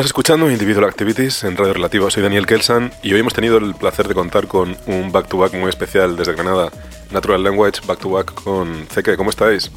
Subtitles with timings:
[0.00, 2.10] Estás escuchando Individual Activities en Radio Relativo.
[2.10, 5.68] Soy Daniel Kelsan y hoy hemos tenido el placer de contar con un back-to-back muy
[5.68, 6.70] especial desde Granada.
[7.10, 9.18] Natural Language, back-to-back con Zeke.
[9.18, 9.70] ¿Cómo estáis?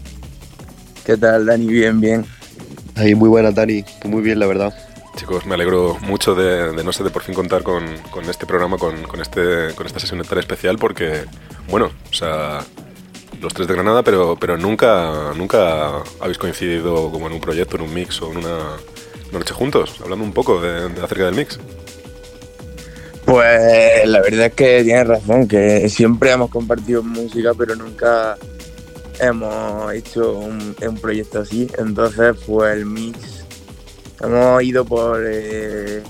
[1.05, 1.67] ¿Qué tal, Dani?
[1.67, 2.25] Bien, bien.
[2.95, 3.83] Ahí, muy buena, Dani.
[4.05, 4.73] Muy bien, la verdad.
[5.17, 7.83] Chicos, me alegro mucho de, no sé, de por fin contar con,
[8.29, 11.25] este programa, con, este, con esta sesión tan especial, porque,
[11.67, 12.59] bueno, o sea,
[13.41, 17.81] los tres de Granada, pero, pero nunca, nunca habéis coincidido como en un proyecto, en
[17.81, 18.77] un mix o en una
[19.39, 21.59] noche juntos, hablando un poco de, acerca del mix.
[23.25, 28.37] Pues la verdad es que tienes razón, que siempre hemos compartido música, pero nunca
[29.19, 31.67] hemos hecho un, proyecto así.
[31.77, 33.45] Entonces, pues el mix,
[34.21, 36.03] hemos ido por eh,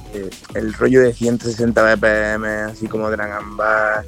[0.55, 4.05] el rollo de 160 BPM, así como Dragon Ball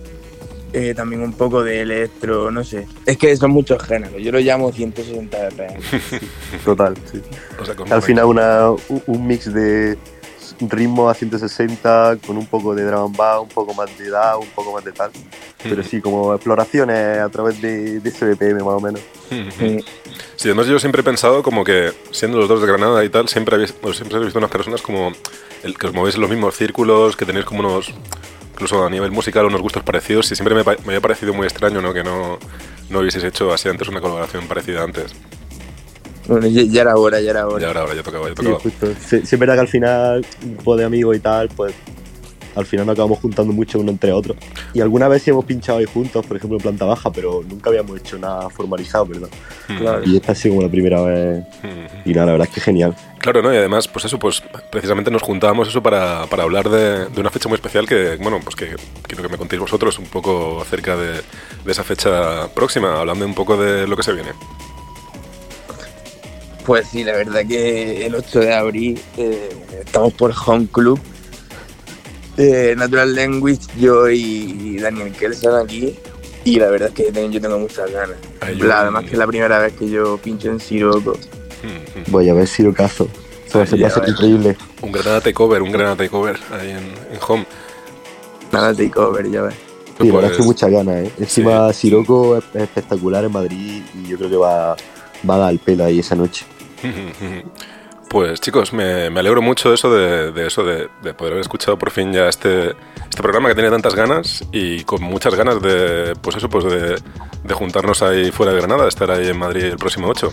[0.76, 2.86] eh, también un poco de electro, no sé.
[3.06, 5.80] Es que son muchos géneros, yo lo llamo 160 BPM.
[6.66, 7.22] Total, sí.
[7.90, 8.72] Al final una,
[9.08, 9.98] un mix de
[10.60, 14.48] ritmo a 160 con un poco de drum and un poco más de da, un
[14.50, 15.12] poco más de tal.
[15.64, 19.02] Pero sí, como exploraciones a través de, de ese BPM más o menos.
[20.38, 23.30] Sí, además yo siempre he pensado como que siendo los dos de Granada y tal,
[23.30, 25.14] siempre habéis, siempre habéis visto unas personas como
[25.64, 27.94] el que os movéis en los mismos círculos, que tenéis como unos
[28.56, 31.82] incluso a nivel musical unos gustos parecidos y siempre me, me había parecido muy extraño
[31.82, 31.94] ¿no?
[31.94, 32.40] que no,
[32.90, 35.14] no hubieseis hecho así antes una colaboración parecida antes.
[36.28, 37.62] Bueno, ya, era hora, ya era hora.
[37.62, 38.60] Ya era hora, ya tocaba, ya tocaba.
[38.60, 38.88] Sí, justo.
[39.00, 41.76] Sí, es verdad que al final, un grupo de amigos y tal, pues
[42.56, 44.38] al final nos acabamos juntando mucho uno entre otros.
[44.74, 47.70] Y alguna vez sí hemos pinchado ahí juntos, por ejemplo en planta baja, pero nunca
[47.70, 49.30] habíamos hecho nada formalizado, ¿verdad?
[49.68, 50.04] Claro.
[50.06, 51.44] Y esta ha sido como la primera vez.
[52.06, 52.96] Y nada, la verdad es que genial.
[53.20, 53.54] Claro, ¿no?
[53.54, 57.30] Y además, pues eso, pues precisamente nos juntábamos eso para, para hablar de, de, una
[57.30, 58.76] fecha muy especial que, bueno, pues que
[59.08, 63.34] quiero que me contéis vosotros un poco acerca de, de esa fecha próxima, hablando un
[63.34, 64.30] poco de lo que se viene.
[66.66, 69.50] Pues sí, la verdad que el 8 de abril eh,
[69.86, 71.00] estamos por Home Club
[72.38, 75.96] eh, Natural Language, yo y Daniel Kelsan aquí.
[76.44, 78.18] Y la verdad es que yo tengo muchas ganas.
[78.42, 81.18] además que es la primera vez que yo pincho en Siroco.
[82.08, 83.10] Voy a ver Sirocazo.
[83.48, 84.56] Eso se pasa increíble.
[84.82, 87.48] Un Granada Takeover, un Granada Takeover ahí en, Home.
[88.52, 89.56] Granada Takeover, ya ves.
[90.00, 91.12] Sí, la verdad es que muchas ganas, ¿eh?
[91.18, 94.76] Encima Siroco es espectacular en Madrid y yo creo que va,
[95.28, 96.46] va a dar el pelo ahí esa noche.
[98.10, 102.14] Pues chicos, me, alegro mucho de eso, de, eso, de, poder haber escuchado por fin
[102.14, 106.48] ya este, este programa que tenía tantas ganas y con muchas ganas de, pues eso,
[106.48, 110.32] pues de, juntarnos ahí fuera de Granada, estar ahí en Madrid el próximo 8.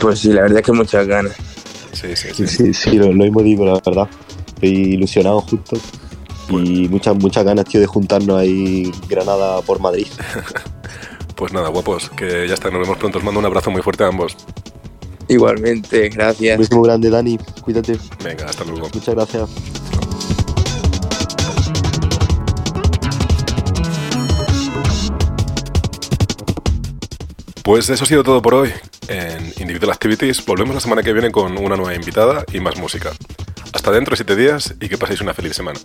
[0.00, 1.36] Pues sí, la verdad es que muchas ganas.
[1.92, 2.46] Sí, sí, sí.
[2.46, 4.08] Sí, sí, lo, hemos dicho, la verdad.
[4.46, 5.76] Estoy ilusionado justo.
[5.76, 10.06] Y pues- muchas, muchas ganas, tío, de juntarnos ahí Granada por Madrid.
[11.36, 13.18] pues nada, guapos, que ya está, nos vemos pronto.
[13.18, 14.36] Os mando un abrazo muy fuerte a ambos.
[15.28, 16.70] Igualmente, gracias.
[16.70, 17.38] Un muy grande, Dani.
[17.62, 17.98] Cuídate.
[18.24, 18.88] Venga, hasta luego.
[18.92, 19.50] Muchas gracias.
[27.62, 28.72] Pues eso ha sido todo por hoy.
[29.08, 33.12] En Individual Activities volvemos la semana que viene con una nueva invitada y más música.
[33.74, 35.78] Hasta dentro de siete días y que paséis una feliz semana.